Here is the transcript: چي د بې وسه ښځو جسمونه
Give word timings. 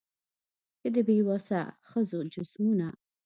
چي 0.79 0.87
د 0.95 0.97
بې 1.07 1.17
وسه 1.27 1.59
ښځو 1.89 2.19
جسمونه 2.33 2.87